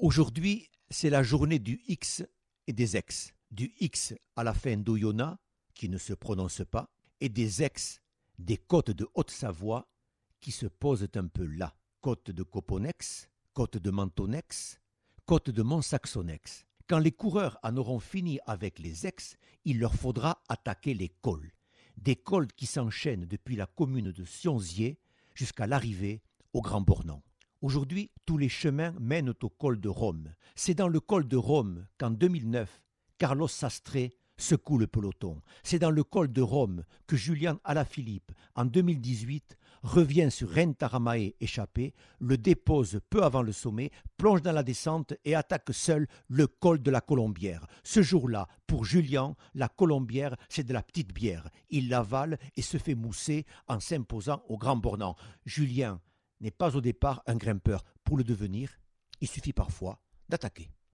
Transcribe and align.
Aujourd'hui, 0.00 0.70
c'est 0.90 1.10
la 1.10 1.24
journée 1.24 1.58
du 1.58 1.80
X 1.88 2.22
et 2.68 2.72
des 2.72 2.96
ex. 2.96 3.34
Du 3.50 3.72
X 3.80 4.14
à 4.36 4.44
la 4.44 4.54
fin 4.54 4.76
d'Oyonnax, 4.76 5.36
qui 5.74 5.88
ne 5.88 5.98
se 5.98 6.12
prononce 6.12 6.62
pas, 6.70 6.88
et 7.20 7.28
des 7.28 7.64
ex 7.64 8.00
des 8.38 8.58
côtes 8.58 8.92
de 8.92 9.08
Haute-Savoie 9.14 9.88
qui 10.40 10.52
se 10.52 10.66
posent 10.66 11.08
un 11.16 11.26
peu 11.26 11.46
là. 11.46 11.74
Côte 12.00 12.30
de 12.30 12.44
Coponex, 12.44 13.28
côte 13.54 13.78
de 13.78 13.90
Mentonex, 13.90 14.80
côte 15.26 15.50
de 15.50 15.62
Montsaxonex. 15.62 16.64
Quand 16.86 17.00
les 17.00 17.10
coureurs 17.10 17.58
en 17.64 17.76
auront 17.76 17.98
fini 17.98 18.38
avec 18.46 18.78
les 18.78 19.04
ex, 19.04 19.36
il 19.64 19.80
leur 19.80 19.96
faudra 19.96 20.44
attaquer 20.48 20.94
les 20.94 21.08
cols. 21.08 21.50
Des 21.96 22.14
cols 22.14 22.52
qui 22.52 22.66
s'enchaînent 22.66 23.26
depuis 23.26 23.56
la 23.56 23.66
commune 23.66 24.12
de 24.12 24.24
Sionzier 24.24 25.00
jusqu'à 25.34 25.66
l'arrivée 25.66 26.22
au 26.52 26.62
Grand 26.62 26.82
Bornand. 26.82 27.24
Aujourd'hui, 27.60 28.12
tous 28.24 28.38
les 28.38 28.48
chemins 28.48 28.94
mènent 29.00 29.34
au 29.42 29.48
col 29.48 29.80
de 29.80 29.88
Rome. 29.88 30.32
C'est 30.54 30.74
dans 30.74 30.86
le 30.86 31.00
col 31.00 31.26
de 31.26 31.36
Rome 31.36 31.88
qu'en 31.98 32.12
2009, 32.12 32.80
Carlos 33.18 33.48
Sastre 33.48 34.10
secoue 34.36 34.78
le 34.78 34.86
peloton. 34.86 35.42
C'est 35.64 35.80
dans 35.80 35.90
le 35.90 36.04
col 36.04 36.32
de 36.32 36.40
Rome 36.40 36.84
que 37.08 37.16
Julian 37.16 37.58
Alaphilippe, 37.64 38.30
en 38.54 38.64
2018, 38.64 39.58
revient 39.82 40.30
sur 40.30 40.54
Rentaramae 40.54 41.34
échappé, 41.40 41.94
le 42.20 42.38
dépose 42.38 43.00
peu 43.10 43.24
avant 43.24 43.42
le 43.42 43.50
sommet, 43.50 43.90
plonge 44.18 44.42
dans 44.42 44.52
la 44.52 44.62
descente 44.62 45.14
et 45.24 45.34
attaque 45.34 45.72
seul 45.72 46.06
le 46.28 46.46
col 46.46 46.80
de 46.80 46.92
la 46.92 47.00
Colombière. 47.00 47.66
Ce 47.82 48.02
jour-là, 48.02 48.46
pour 48.68 48.84
Julian, 48.84 49.36
la 49.56 49.68
Colombière, 49.68 50.36
c'est 50.48 50.62
de 50.62 50.72
la 50.72 50.84
petite 50.84 51.12
bière. 51.12 51.50
Il 51.70 51.88
l'avale 51.88 52.38
et 52.56 52.62
se 52.62 52.76
fait 52.76 52.94
mousser 52.94 53.46
en 53.66 53.80
s'imposant 53.80 54.44
au 54.48 54.58
grand 54.58 54.76
bornant. 54.76 55.16
Julien 55.44 56.00
n'est 56.40 56.50
pas 56.50 56.76
au 56.76 56.80
départ 56.80 57.22
un 57.26 57.36
grimpeur. 57.36 57.84
Pour 58.04 58.16
le 58.16 58.24
devenir, 58.24 58.78
il 59.20 59.28
suffit 59.28 59.52
parfois 59.52 60.00
d'attaquer. 60.28 60.70